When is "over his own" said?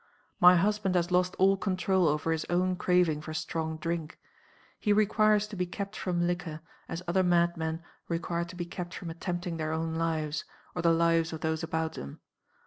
2.07-2.75